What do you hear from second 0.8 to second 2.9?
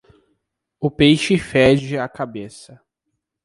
peixe fede a cabeça.